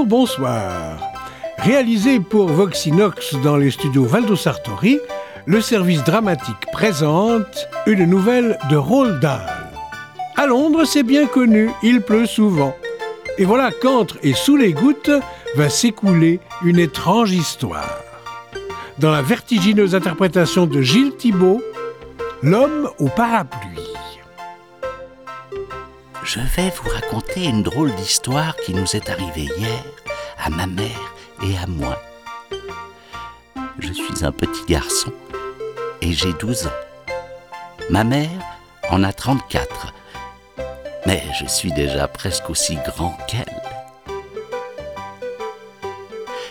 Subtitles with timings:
[0.00, 0.98] Bonsoir.
[1.58, 4.98] Réalisé pour Voxinox dans les studios Valdo Sartori,
[5.46, 9.46] le service dramatique présente une nouvelle de Roald Dahl.
[10.36, 12.74] À Londres, c'est bien connu, il pleut souvent.
[13.38, 15.10] Et voilà qu'entre et sous les gouttes
[15.56, 18.00] va s'écouler une étrange histoire.
[18.98, 21.60] Dans la vertigineuse interprétation de Gilles Thibault,
[22.44, 23.61] L'homme au parapluie.
[26.34, 29.84] Je vais vous raconter une drôle d'histoire qui nous est arrivée hier
[30.42, 32.00] à ma mère et à moi.
[33.78, 35.12] Je suis un petit garçon
[36.00, 37.84] et j'ai 12 ans.
[37.90, 38.30] Ma mère
[38.88, 39.92] en a 34,
[41.04, 43.62] mais je suis déjà presque aussi grand qu'elle.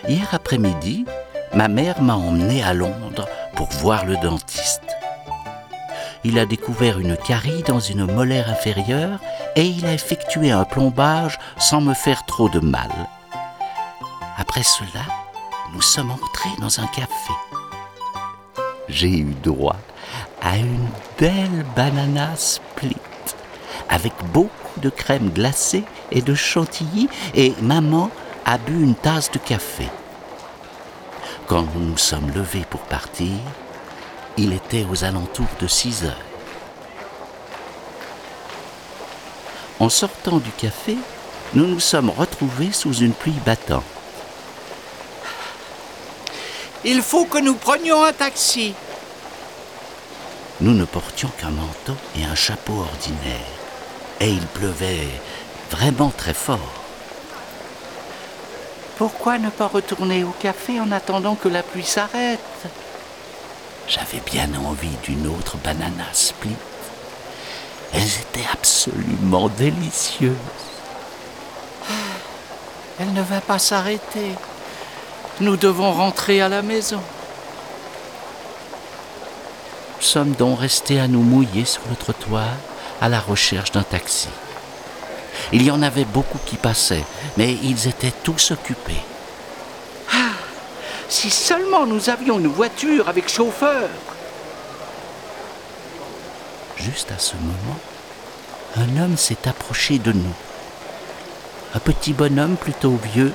[0.08, 1.06] Hier après-midi,
[1.56, 4.91] ma mère m'a emmené à Londres pour voir le dentiste.
[6.24, 9.20] Il a découvert une carie dans une molaire inférieure
[9.56, 12.92] et il a effectué un plombage sans me faire trop de mal.
[14.38, 15.06] Après cela,
[15.74, 17.34] nous sommes entrés dans un café.
[18.88, 19.78] J'ai eu droit
[20.42, 22.98] à une belle banana split
[23.90, 28.10] avec beaucoup de crème glacée et de chantilly et maman
[28.46, 29.88] a bu une tasse de café.
[31.48, 33.38] Quand nous nous sommes levés pour partir,
[34.38, 36.26] il était aux alentours de 6 heures.
[39.80, 40.98] En sortant du café,
[41.54, 43.84] nous nous sommes retrouvés sous une pluie battante.
[46.84, 48.74] Il faut que nous prenions un taxi.
[50.62, 53.52] Nous ne portions qu'un manteau et un chapeau ordinaire,
[54.20, 55.08] et il pleuvait
[55.72, 56.60] vraiment très fort.
[58.98, 62.40] Pourquoi ne pas retourner au café en attendant que la pluie s'arrête?
[63.94, 66.56] J'avais bien envie d'une autre banana split.
[67.92, 70.32] Elles étaient absolument délicieuses.
[73.02, 74.32] Elle ne va pas s'arrêter.
[75.42, 77.02] Nous devons rentrer à la maison.
[79.98, 82.48] Nous sommes donc restés à nous mouiller sur le trottoir
[83.02, 84.30] à la recherche d'un taxi.
[85.52, 87.04] Il y en avait beaucoup qui passaient,
[87.36, 89.04] mais ils étaient tous occupés.
[91.12, 93.90] Si seulement nous avions une voiture avec chauffeur.
[96.78, 97.78] Juste à ce moment,
[98.78, 100.34] un homme s'est approché de nous.
[101.76, 103.34] Un petit bonhomme plutôt vieux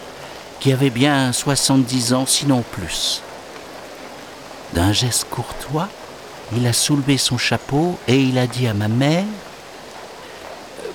[0.59, 3.21] qui avait bien 70 ans, sinon plus.
[4.73, 5.91] D'un geste courtois,
[6.57, 9.27] il a soulevé son chapeau et il a dit à ma mère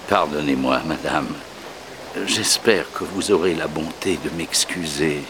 [0.10, 1.28] Pardonnez-moi, madame.
[2.26, 5.24] J'espère que vous aurez la bonté de m'excuser.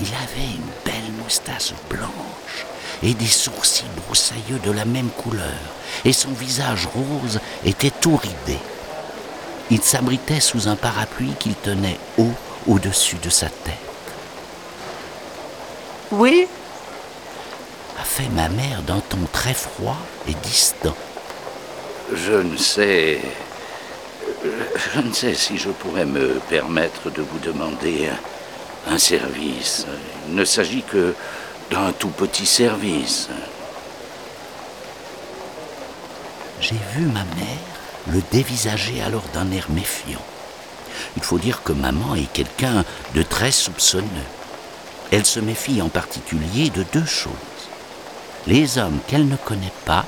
[0.00, 2.66] Il avait une belle moustache blanche
[3.02, 5.60] et des sourcils broussailleux de la même couleur,
[6.04, 8.58] et son visage rose était tout ridé.
[9.70, 12.32] Il s'abritait sous un parapluie qu'il tenait haut
[12.66, 13.74] au-dessus de sa tête.
[16.10, 16.46] Oui
[18.00, 19.96] a fait ma mère d'un ton très froid
[20.26, 20.96] et distant.
[22.14, 23.20] Je ne sais.
[24.42, 28.08] Je ne sais si je pourrais me permettre de vous demander
[28.88, 29.86] un, service.
[30.28, 31.14] Il ne s'agit que
[31.70, 33.28] d'un tout petit service.
[36.60, 37.70] J'ai vu ma mère
[38.08, 40.22] le dévisager alors d'un air méfiant.
[41.16, 44.06] Il faut dire que maman est quelqu'un de très soupçonneux.
[45.10, 47.32] Elle se méfie en particulier de deux choses.
[48.46, 50.06] Les hommes qu'elle ne connaît pas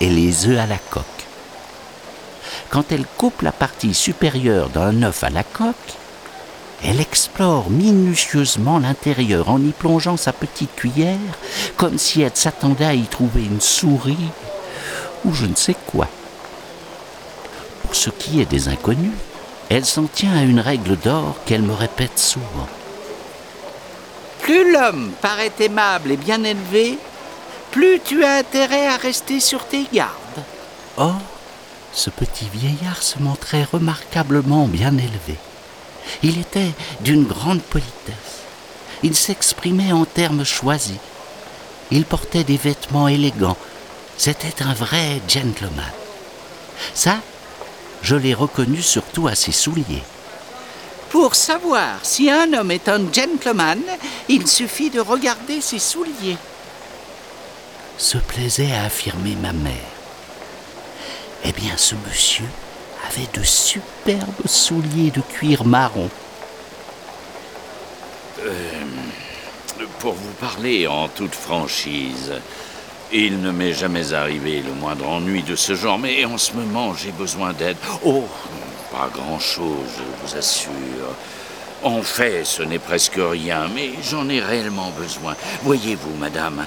[0.00, 1.04] et les œufs à la coque.
[2.70, 5.76] Quand elle coupe la partie supérieure d'un œuf à la coque,
[6.84, 11.18] elle explore minutieusement l'intérieur en y plongeant sa petite cuillère,
[11.76, 14.30] comme si elle s'attendait à y trouver une souris
[15.24, 16.08] ou je ne sais quoi.
[17.82, 19.12] Pour ce qui est des inconnus,
[19.68, 22.68] elle s'en tient à une règle d'or qu'elle me répète souvent.
[24.40, 26.98] Plus l'homme paraît aimable et bien élevé,
[27.70, 30.10] plus tu as intérêt à rester sur tes gardes.
[30.96, 31.20] Or,
[31.92, 35.38] ce petit vieillard se montrait remarquablement bien élevé.
[36.22, 38.42] Il était d'une grande politesse.
[39.02, 40.98] Il s'exprimait en termes choisis.
[41.90, 43.56] Il portait des vêtements élégants.
[44.16, 45.92] C'était un vrai gentleman.
[46.94, 47.18] Ça,
[48.02, 50.02] je l'ai reconnu surtout à ses souliers.
[51.10, 53.82] Pour savoir si un homme est un gentleman,
[54.28, 56.38] il suffit de regarder ses souliers.
[57.98, 59.74] Se plaisait à affirmer ma mère.
[61.44, 62.46] Eh bien, ce monsieur
[63.08, 66.08] avait de superbes souliers de cuir marron.
[68.40, 68.82] Euh,
[69.98, 72.32] pour vous parler en toute franchise,
[73.14, 76.94] Il ne m'est jamais arrivé le moindre ennui de ce genre, mais en ce moment,
[76.94, 77.76] j'ai besoin d'aide.
[78.06, 78.24] Oh,
[78.90, 81.14] pas grand-chose, je vous assure.
[81.82, 85.36] En fait, ce n'est presque rien, mais j'en ai réellement besoin.
[85.62, 86.66] Voyez-vous, madame,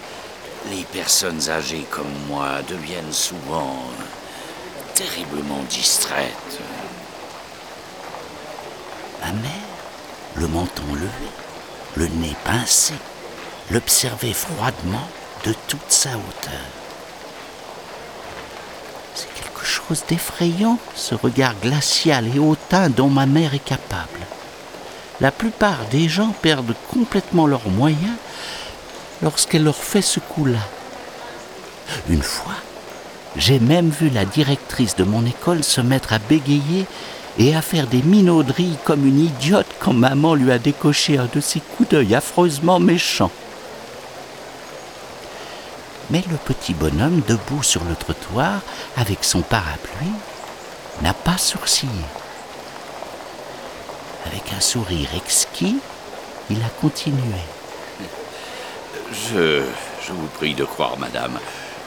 [0.70, 3.80] les personnes âgées comme moi deviennent souvent
[4.96, 6.60] terriblement distraites.
[9.22, 9.52] Ma mère,
[10.36, 11.30] le menton levé,
[11.96, 12.94] le nez pincé,
[13.72, 15.08] l'observait froidement
[15.46, 16.66] de toute sa hauteur.
[19.16, 24.22] C'est quelque chose d'effrayant, ce regard glacial et hautain dont ma mère est capable.
[25.20, 28.18] La plupart des gens perdent complètement leurs moyens
[29.22, 30.60] lorsqu'elle leur fait ce coup-là.
[32.10, 32.56] Une fois,
[33.38, 36.86] j'ai même vu la directrice de mon école se mettre à bégayer
[37.38, 41.42] et à faire des minauderies comme une idiote quand maman lui a décoché un de
[41.42, 43.32] ses coups d'œil affreusement méchants.
[46.12, 48.62] Mais le petit bonhomme debout sur le trottoir
[48.96, 50.14] avec son parapluie
[51.02, 51.92] n'a pas sourcillé.
[54.26, 55.78] Avec un sourire exquis,
[56.50, 57.20] il a continué.
[59.12, 59.62] Je,
[60.06, 61.40] je vous prie de croire, madame,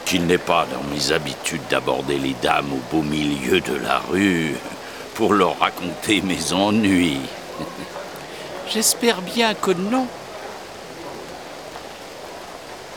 [0.09, 4.55] qu'il n'est pas dans mes habitudes d'aborder les dames au beau milieu de la rue
[5.13, 7.21] pour leur raconter mes ennuis.
[8.73, 10.07] J'espère bien que non.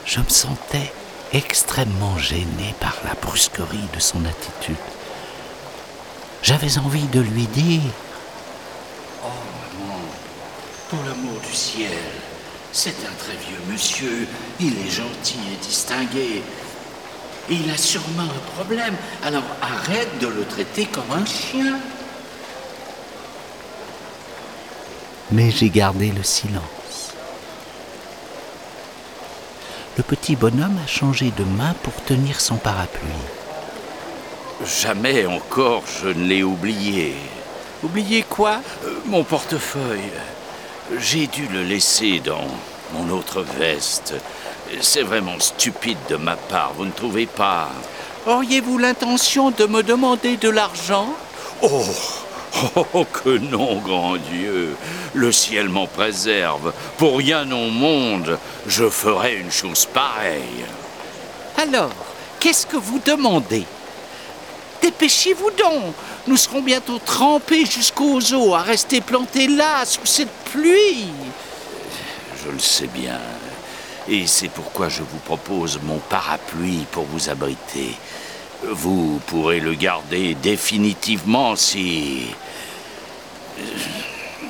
[0.07, 0.91] Je me sentais
[1.35, 4.77] extrêmement gêné par la brusquerie de son attitude.
[6.43, 7.93] J'avais envie de lui dire
[9.23, 10.01] Oh maman,
[10.89, 11.93] pour l'amour du ciel,
[12.73, 14.27] c'est un très vieux monsieur,
[14.61, 16.43] il est gentil et distingué.
[17.51, 18.95] Et il a sûrement un problème,
[19.25, 21.79] alors arrête de le traiter comme un chien.
[25.31, 26.83] Mais j'ai gardé le silence
[29.97, 33.09] le petit bonhomme a changé de main pour tenir son parapluie.
[34.65, 37.15] Jamais encore je ne l'ai oublié.
[37.83, 38.61] Oublié quoi?
[38.85, 40.13] Euh, Mon portefeuille.
[40.99, 42.47] J'ai dû le laisser dans
[42.95, 44.15] mon autre veste.
[44.81, 47.69] C'est vraiment stupide de ma part, vous ne trouvez pas?
[48.27, 51.09] Auriez-vous l'intention de me demander de l'argent?
[51.63, 51.85] Oh
[52.95, 54.77] Oh, que non, grand Dieu
[55.15, 56.73] Le ciel m'en préserve.
[56.99, 60.65] Pour rien au monde, je ferais une chose pareille.
[61.57, 61.91] Alors,
[62.41, 63.65] qu'est-ce que vous demandez?
[64.83, 65.95] Dépêchez-vous donc
[66.27, 71.09] Nous serons bientôt trempés jusqu'aux os à rester plantés là, sous cette pluie
[72.45, 73.19] Je le sais bien.
[74.09, 77.97] Et c'est pourquoi je vous propose mon parapluie pour vous abriter.
[78.65, 82.27] Vous pourrez le garder définitivement si...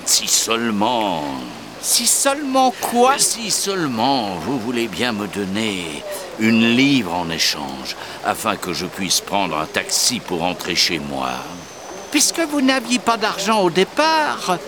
[0.05, 1.23] Si seulement...
[1.81, 3.19] Si seulement quoi?
[3.19, 6.03] Si seulement vous voulez bien me donner
[6.39, 11.31] une livre en échange, afin que je puisse prendre un taxi pour rentrer chez moi.
[12.13, 14.59] Puisque vous n'aviez pas d'argent au départ,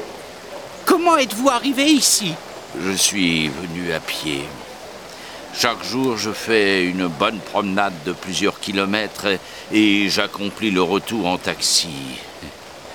[0.84, 2.34] comment êtes-vous arrivé ici?
[2.80, 4.44] Je suis venu à pied.
[5.56, 9.38] Chaque jour, je fais une bonne promenade de plusieurs kilomètres
[9.72, 12.18] et j'accomplis le retour en taxi.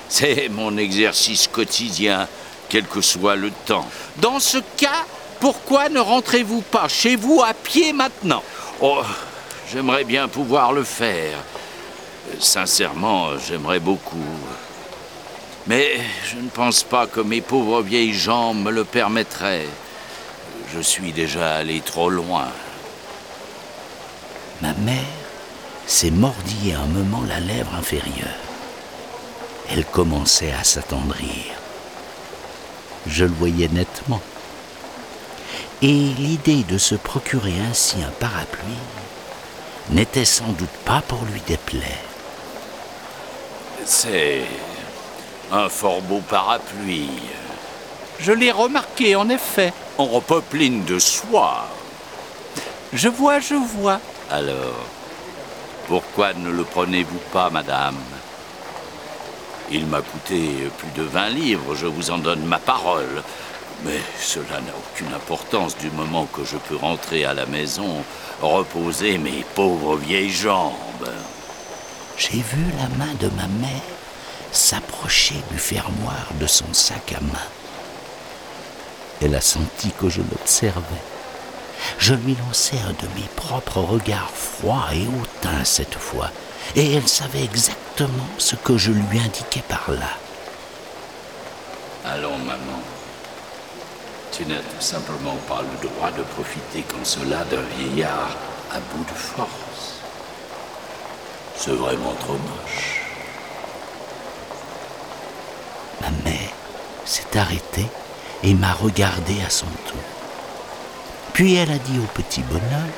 [0.09, 2.27] C'est mon exercice quotidien,
[2.67, 3.87] quel que soit le temps.
[4.17, 5.05] Dans ce cas,
[5.39, 8.43] pourquoi ne rentrez-vous pas chez vous à pied maintenant?
[8.81, 9.03] Oh,
[9.71, 11.37] j'aimerais bien pouvoir le faire.
[12.39, 14.17] Sincèrement, j'aimerais beaucoup.
[15.65, 15.93] Mais
[16.25, 19.67] je ne pense pas que mes pauvres vieilles jambes me le permettraient.
[20.71, 22.47] Je suis déjà allé trop loin.
[24.61, 24.95] Ma mère
[25.87, 28.37] s'est mordillé un moment la lèvre inférieure.
[29.71, 31.43] Elle commençait à s'attendrir.
[33.07, 34.21] Je le voyais nettement.
[35.81, 38.83] Et l'idée de se procurer ainsi un parapluie
[39.89, 41.83] n'était sans doute pas pour lui déplaire.
[43.85, 44.43] C'est
[45.51, 47.09] un fort beau parapluie.
[48.19, 49.73] Je l'ai remarqué, en effet.
[49.99, 51.67] En repeupline de soie.
[52.93, 53.99] Je vois, je vois.
[54.31, 54.85] Alors,
[55.87, 57.97] pourquoi ne le prenez-vous pas, madame?
[59.69, 63.23] Il m'a coûté plus de 20 livres, je vous en donne ma parole.
[63.83, 68.01] Mais cela n'a aucune importance du moment que je peux rentrer à la maison,
[68.41, 71.11] reposer mes pauvres vieilles jambes.
[72.17, 73.81] J'ai vu la main de ma mère
[74.53, 77.58] s'approcher du fermoir de son sac à main.
[79.21, 81.03] Elle a senti que je l'observais.
[81.97, 86.29] Je lui lançai un de mes propres regards froids et hautains cette fois,
[86.75, 90.11] et elle savait exactement ce que je lui indiquais par là.
[92.05, 92.81] Allons, maman.
[94.31, 98.35] Tu n'as tout simplement pas le droit de profiter comme cela d'un vieillard
[98.71, 99.99] à bout de force.
[101.55, 103.01] C'est vraiment trop moche.
[106.01, 106.51] Ma mère
[107.05, 107.87] s'est arrêtée
[108.43, 109.99] et m'a regardé à son tour.
[111.33, 112.91] Puis elle a dit au petit bonhomme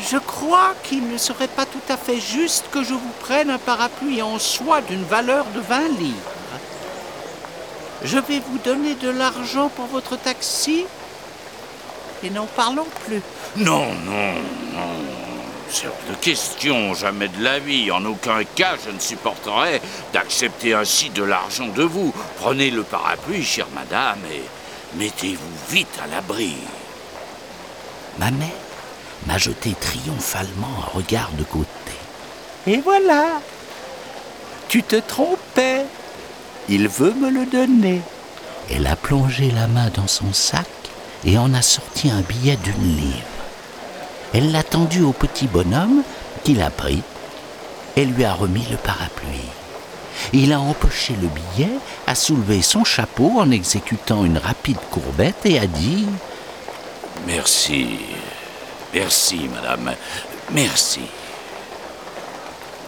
[0.00, 3.58] Je crois qu'il ne serait pas tout à fait juste que je vous prenne un
[3.58, 6.32] parapluie en soie d'une valeur de 20 livres.
[8.04, 10.84] Je vais vous donner de l'argent pour votre taxi
[12.24, 13.22] et n'en parlons plus.
[13.56, 14.32] Non, non,
[14.74, 15.21] non.
[15.72, 17.90] C'est hors de question, jamais de la vie.
[17.90, 19.80] En aucun cas, je ne supporterai
[20.12, 22.12] d'accepter ainsi de l'argent de vous.
[22.36, 24.42] Prenez le parapluie, chère madame, et
[24.98, 26.56] mettez-vous vite à l'abri.
[28.18, 28.48] Ma mère
[29.26, 31.68] m'a jeté triomphalement un regard de côté.
[32.66, 33.40] Et voilà
[34.68, 35.86] Tu te trompais
[36.68, 38.02] Il veut me le donner.
[38.70, 40.68] Elle a plongé la main dans son sac
[41.24, 43.31] et en a sorti un billet d'une livre.
[44.34, 46.02] Elle l'a tendu au petit bonhomme
[46.44, 47.02] qui l'a pris
[47.96, 49.50] et lui a remis le parapluie.
[50.32, 51.72] Il a empoché le billet,
[52.06, 56.06] a soulevé son chapeau en exécutant une rapide courbette et a dit
[57.26, 57.98] Merci.
[58.94, 59.94] Merci, madame.
[60.50, 61.00] Merci.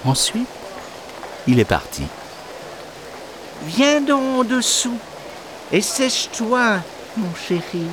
[0.04, 0.48] Ensuite,
[1.46, 2.02] il est parti.
[3.66, 4.98] Viens donc dessous
[5.72, 6.78] et sèche-toi,
[7.16, 7.86] mon chéri.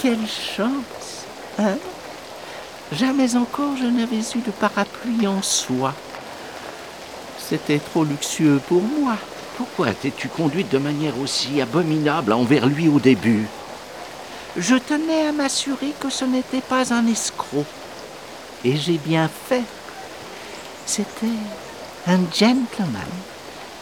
[0.00, 1.26] Quelle chance,
[1.58, 1.76] hein?
[2.90, 5.92] Jamais encore je n'avais eu de parapluie en soie.
[7.38, 9.16] C'était trop luxueux pour moi.
[9.58, 13.46] Pourquoi t'es-tu conduite de manière aussi abominable envers lui au début?
[14.56, 17.66] Je tenais à m'assurer que ce n'était pas un escroc.
[18.64, 19.64] Et j'ai bien fait.
[20.86, 21.26] C'était
[22.06, 23.10] un gentleman.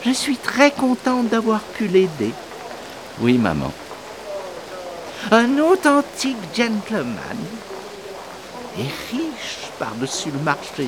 [0.04, 2.32] Je suis très contente d'avoir pu l'aider.
[3.20, 3.72] Oui, maman.
[5.30, 7.38] Un authentique gentleman.
[8.78, 10.86] Et riche par-dessus le marché.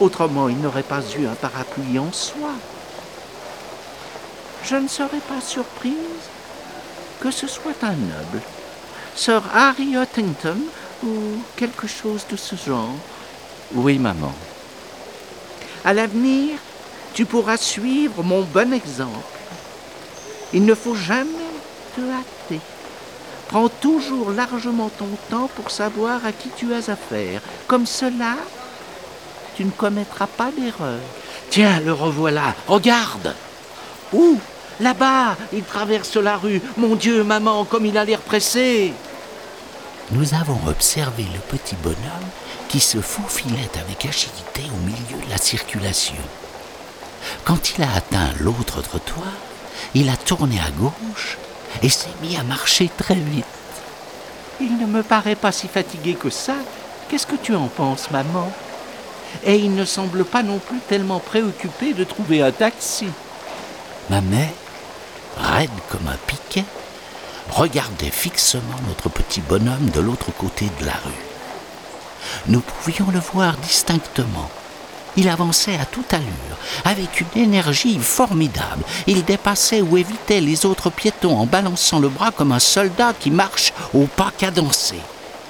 [0.00, 2.54] Autrement, il n'aurait pas eu un parapluie en soie.
[4.64, 5.94] Je ne serais pas surprise
[7.20, 8.40] que ce soit un noble.
[9.14, 10.58] Sir Harry Huntington
[11.04, 12.94] ou quelque chose de ce genre.
[13.74, 14.32] Oui, maman.
[15.84, 16.58] À l'avenir,
[17.12, 19.10] tu pourras suivre mon bon exemple.
[20.52, 21.26] Il ne faut jamais
[21.94, 22.60] te hâter.
[23.52, 27.42] Prends toujours largement ton temps pour savoir à qui tu as affaire.
[27.66, 28.36] Comme cela,
[29.54, 31.00] tu ne commettras pas d'erreur.
[31.50, 32.54] Tiens, le revoilà.
[32.66, 33.34] Regarde.
[34.14, 34.38] Où
[34.80, 36.62] Là-bas, il traverse la rue.
[36.78, 38.94] Mon Dieu, maman, comme il a l'air pressé.
[40.12, 42.30] Nous avons observé le petit bonhomme
[42.70, 46.14] qui se faufilait avec agilité au milieu de la circulation.
[47.44, 49.28] Quand il a atteint l'autre trottoir,
[49.94, 51.36] il a tourné à gauche
[51.82, 53.44] et s'est mis à marcher très vite.
[54.60, 56.54] Il ne me paraît pas si fatigué que ça.
[57.08, 58.50] Qu'est-ce que tu en penses, maman?
[59.44, 63.06] Et il ne semble pas non plus tellement préoccupé de trouver un taxi.
[64.10, 64.50] Ma mère,
[65.38, 66.64] raide comme un piquet,
[67.50, 71.26] regardait fixement notre petit bonhomme de l'autre côté de la rue.
[72.46, 74.50] Nous pouvions le voir distinctement.
[75.16, 76.26] Il avançait à toute allure,
[76.84, 78.82] avec une énergie formidable.
[79.06, 83.30] Il dépassait ou évitait les autres piétons en balançant le bras comme un soldat qui
[83.30, 84.96] marche au pas cadencé.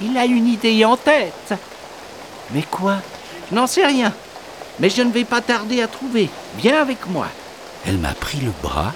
[0.00, 1.54] Il a une idée en tête.
[2.52, 2.96] Mais quoi?
[3.50, 4.12] Je n'en sais rien.
[4.80, 6.28] Mais je ne vais pas tarder à trouver.
[6.58, 7.28] Viens avec moi.
[7.86, 8.92] Elle m'a pris le bras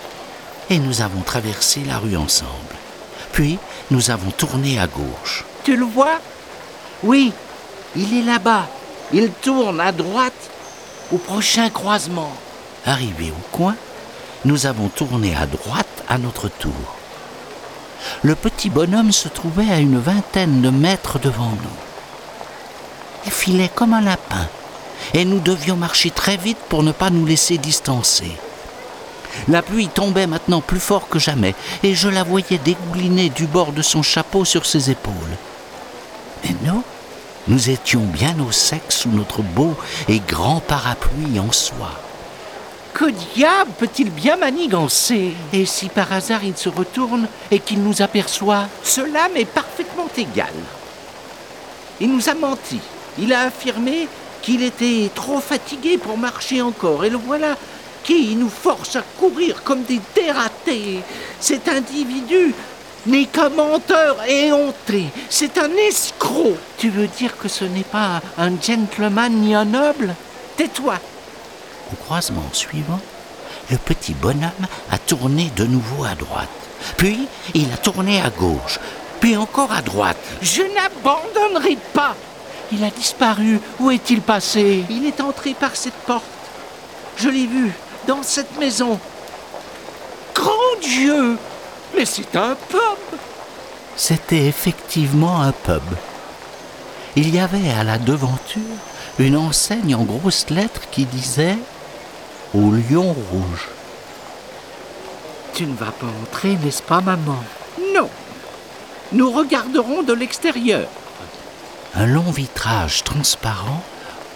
[0.68, 2.50] et nous avons traversé la rue ensemble.
[3.32, 3.58] Puis
[3.92, 5.44] nous avons tourné à gauche.
[5.62, 6.18] Tu le vois?
[7.04, 7.32] Oui,
[7.94, 8.66] il est là-bas.
[9.12, 10.32] Il tourne à droite
[11.12, 12.32] au prochain croisement.
[12.84, 13.74] Arrivé au coin,
[14.44, 16.96] nous avons tourné à droite à notre tour.
[18.22, 21.78] Le petit bonhomme se trouvait à une vingtaine de mètres devant nous.
[23.24, 24.46] Il filait comme un lapin,
[25.14, 28.30] et nous devions marcher très vite pour ne pas nous laisser distancer.
[29.48, 33.72] La pluie tombait maintenant plus fort que jamais, et je la voyais dégouliner du bord
[33.72, 35.36] de son chapeau sur ses épaules.
[36.44, 36.82] Mais nous,
[37.48, 39.74] nous étions bien au sec sous notre beau
[40.08, 42.00] et grand parapluie en soie.
[42.92, 45.34] Que diable peut-il bien manigancer?
[45.52, 48.68] Et si par hasard il se retourne et qu'il nous aperçoit?
[48.82, 50.54] Cela m'est parfaitement égal.
[52.00, 52.80] Il nous a menti.
[53.18, 54.08] Il a affirmé
[54.42, 57.04] qu'il était trop fatigué pour marcher encore.
[57.04, 57.56] Et le voilà
[58.02, 61.00] qui nous force à courir comme des dératés.
[61.40, 62.54] Cet individu
[63.06, 65.06] n'est qu'un menteur éhonté.
[65.30, 66.56] C'est un escroc.
[66.78, 70.14] Tu veux dire que ce n'est pas un gentleman ni un noble?
[70.56, 70.94] Tais-toi.
[71.92, 73.00] Au croisement suivant,
[73.70, 76.48] le petit bonhomme a tourné de nouveau à droite.
[76.96, 78.78] Puis il a tourné à gauche.
[79.20, 80.18] puis encore à droite.
[80.42, 82.14] Je n'abandonnerai pas.
[82.72, 83.60] Il a disparu.
[83.80, 84.84] Où est-il passé?
[84.90, 86.24] Il est entré par cette porte.
[87.16, 87.72] Je l'ai vu
[88.06, 88.98] dans cette maison.
[90.34, 91.38] Grand Dieu
[91.96, 93.18] Mais c'est un pub
[93.96, 95.82] C'était effectivement un pub.
[97.16, 98.60] Il y avait à la devanture
[99.18, 101.56] une enseigne en grosses lettres qui disait
[102.54, 103.68] Au lion rouge.
[105.54, 107.42] Tu ne vas pas entrer, n'est-ce pas, maman?
[107.94, 108.10] Non.
[109.12, 110.86] Nous regarderons de l'extérieur.
[111.94, 113.82] Un long vitrage transparent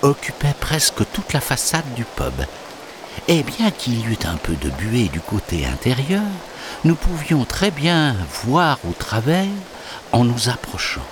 [0.01, 2.33] occupait presque toute la façade du pub.
[3.29, 6.23] Et bien qu'il y eût un peu de buée du côté intérieur,
[6.85, 9.47] nous pouvions très bien voir au travers
[10.13, 11.07] en nous approchant.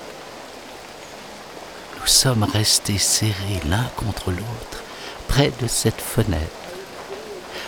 [2.01, 4.83] Nous sommes restés serrés l'un contre l'autre
[5.29, 6.43] près de cette fenêtre.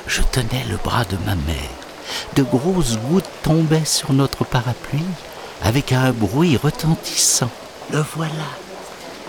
[0.06, 1.70] Je tenais le bras de ma mère.
[2.35, 5.04] De grosses gouttes tombaient sur notre parapluie
[5.62, 7.50] avec un bruit retentissant.
[7.92, 8.32] Le voilà,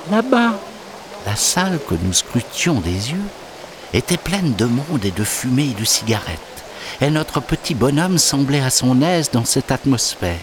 [0.09, 0.53] là-bas.
[1.25, 3.27] La salle que nous scrutions des yeux
[3.93, 6.39] était pleine de monde et de fumée et de cigarettes,
[7.01, 10.39] et notre petit bonhomme semblait à son aise dans cette atmosphère.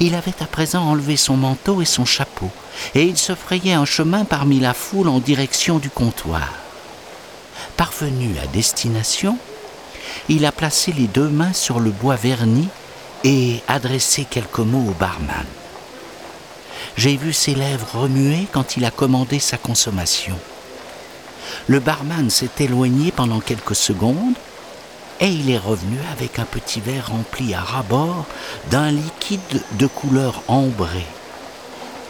[0.00, 2.50] Il avait à présent enlevé son manteau et son chapeau,
[2.94, 6.52] et il se frayait un chemin parmi la foule en direction du comptoir.
[7.76, 9.38] Parvenu à destination,
[10.28, 12.68] il a placé les deux mains sur le bois verni
[13.24, 15.46] et adressé quelques mots au barman.
[16.96, 20.38] J'ai vu ses lèvres remuer quand il a commandé sa consommation.
[21.66, 24.34] Le barman s'est éloigné pendant quelques secondes
[25.20, 28.26] et il est revenu avec un petit verre rempli à ras-bord
[28.70, 31.06] d'un liquide de couleur ambrée.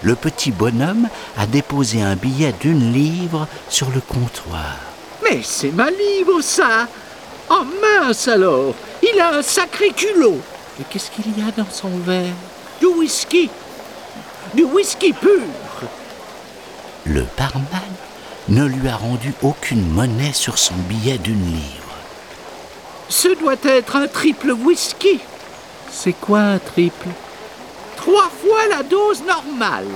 [0.03, 4.77] Le petit bonhomme a déposé un billet d'une livre sur le comptoir.
[5.25, 6.87] Mais c'est ma livre, ça
[7.51, 10.41] Oh mince alors Il a un sacré culot
[10.81, 12.35] Et qu'est-ce qu'il y a dans son verre?
[12.79, 13.51] Du whisky
[14.55, 15.41] Du whisky pur
[17.05, 17.65] Le barman
[18.49, 21.78] ne lui a rendu aucune monnaie sur son billet d'une livre.
[23.09, 25.21] Ce doit être un triple whisky.
[25.91, 27.09] C'est quoi un triple?
[27.97, 29.89] Trois fois la dose normale.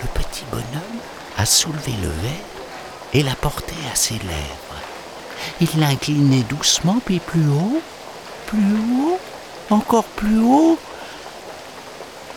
[0.00, 1.00] Le petit bonhomme
[1.36, 2.50] a soulevé le verre
[3.12, 4.70] et l'a porté à ses lèvres.
[5.60, 7.80] Il l'a incliné doucement, puis plus haut,
[8.46, 9.18] plus haut,
[9.68, 10.78] encore plus haut.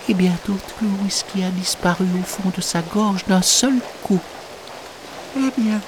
[0.10, 4.20] Et bientôt tout le whisky a disparu au fond de sa gorge d'un seul coup.
[5.38, 5.80] Eh bien,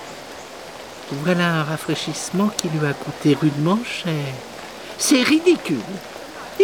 [1.11, 4.33] voilà un rafraîchissement qui lui a coûté rudement cher.
[4.97, 5.77] C'est ridicule.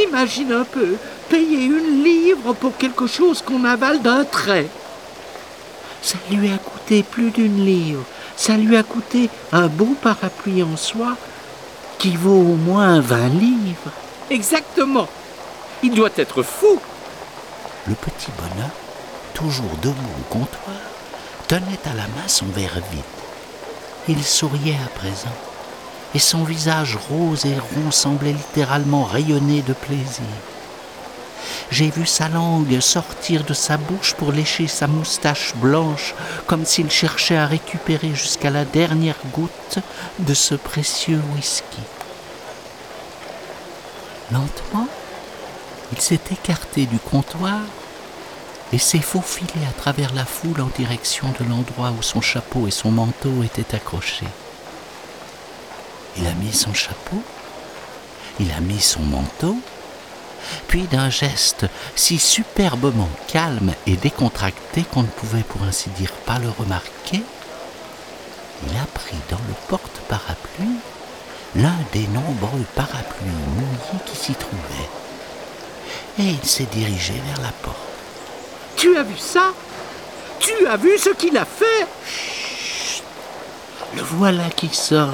[0.08, 0.96] Imagine un peu,
[1.30, 4.68] payer une livre pour quelque chose qu'on avale d'un trait.
[6.02, 8.04] Ça lui a coûté plus d'une livre.
[8.36, 11.16] Ça lui a coûté un beau parapluie en soie
[12.00, 13.92] qui vaut au moins 20 livres.
[14.32, 15.08] Exactement.
[15.84, 16.80] Il doit être fou.
[17.88, 18.70] Le petit bonhomme,
[19.34, 20.78] toujours debout au comptoir,
[21.48, 23.21] tenait à la main son verre vide.
[24.08, 25.36] Il souriait à présent,
[26.16, 30.26] et son visage rose et rond semblait littéralement rayonner de plaisir.
[31.70, 36.16] J'ai vu sa langue sortir de sa bouche pour lécher sa moustache blanche,
[36.48, 39.80] comme s'il cherchait à récupérer jusqu'à la dernière goutte
[40.20, 41.80] de ce précieux whisky.
[44.32, 44.88] Lentement,
[45.94, 47.60] il s'est écarté du comptoir
[48.74, 52.72] et s'est faufilé à travers la foule en direction de l'endroit où son chapeau et
[52.72, 54.28] son manteau étaient accrochés.
[56.18, 57.22] Il a mis son chapeau,
[58.40, 59.58] il a mis son manteau,
[60.68, 66.40] puis d'un geste si superbement calme et décontracté qu'on ne pouvait pour ainsi dire pas
[66.40, 67.24] le remarquer,
[68.68, 70.78] il a pris dans le porte-parapluie
[71.56, 74.90] l'un des nombreux parapluies mouillés qui s'y trouvaient,
[76.20, 77.91] et il s'est dirigé vers la porte.
[78.82, 79.54] Tu as vu ça?
[80.40, 81.86] Tu as vu ce qu'il a fait?
[82.04, 83.04] Chut
[83.96, 85.14] Le voilà qui sort.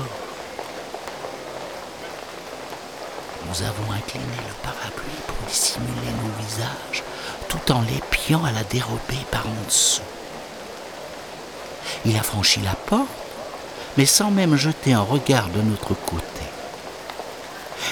[3.45, 7.03] Nous avons incliné le parapluie pour dissimuler nos visages
[7.49, 10.01] tout en l'épiant à la dérobée par en dessous.
[12.05, 13.09] Il a franchi la porte,
[13.97, 16.23] mais sans même jeter un regard de notre côté.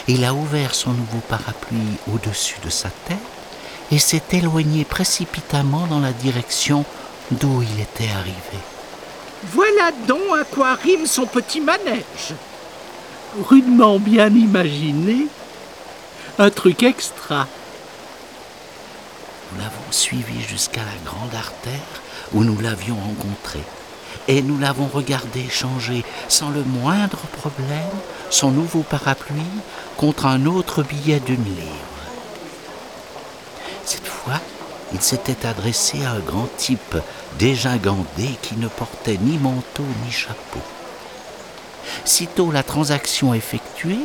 [0.07, 3.17] Il a ouvert son nouveau parapluie au-dessus de sa tête
[3.91, 6.85] et s'est éloigné précipitamment dans la direction
[7.31, 8.59] d'où il était arrivé.
[9.53, 12.33] Voilà donc à quoi rime son petit manège.
[13.47, 15.27] Rudement bien imaginé.
[16.39, 17.47] Un truc extra.
[19.51, 22.01] Nous l'avons suivi jusqu'à la grande artère
[22.33, 23.59] où nous l'avions rencontré.
[24.27, 27.81] Et nous l'avons regardé changer sans le moindre problème
[28.31, 29.41] son nouveau parapluie
[29.97, 31.94] contre un autre billet d'une livre.
[34.93, 36.95] Il s'était adressé à un grand type
[37.37, 40.61] dégingandé qui ne portait ni manteau ni chapeau.
[42.05, 43.99] Sitôt la transaction effectuée,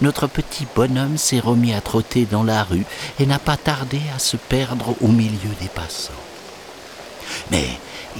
[0.00, 2.86] notre petit bonhomme s'est remis à trotter dans la rue
[3.20, 6.12] et n'a pas tardé à se perdre au milieu des passants.
[7.50, 7.68] Mais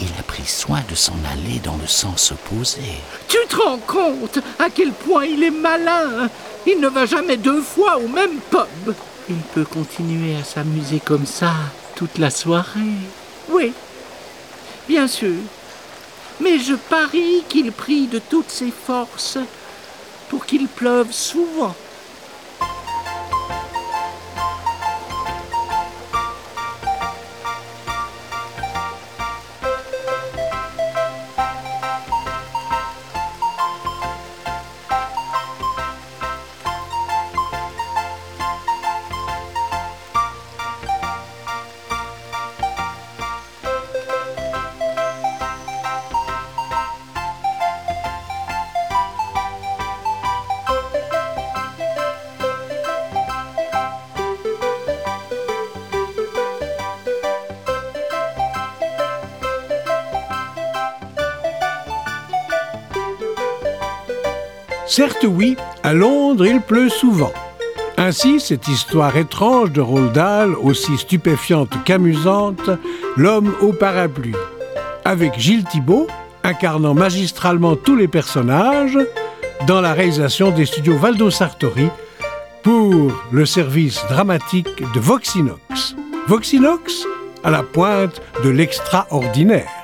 [0.01, 2.83] il a pris soin de s'en aller dans le sens opposé.
[3.29, 6.29] Tu te rends compte à quel point il est malin?
[6.67, 8.95] Il ne va jamais deux fois au même pub.
[9.29, 11.53] Il peut continuer à s'amuser comme ça
[11.97, 12.81] toute la soirée.
[13.49, 13.73] Oui,
[14.87, 15.37] bien sûr.
[16.41, 19.39] Mais je parie qu'il prie de toutes ses forces
[20.29, 21.75] pour qu'il pleuve souvent.
[64.97, 67.33] Certes oui, à Londres il pleut souvent.
[67.97, 72.71] Ainsi, cette histoire étrange de Roald Dahl, aussi stupéfiante qu'amusante,
[73.17, 74.37] L'homme au parapluie,
[75.05, 76.07] avec Gilles Thibault,
[76.45, 78.97] incarnant magistralement tous les personnages,
[79.67, 81.89] dans la réalisation des studios Valdo Sartori,
[82.63, 85.97] pour le service dramatique de Voxinox.
[86.29, 87.05] Voxinox
[87.43, 89.84] à la pointe de l'extraordinaire.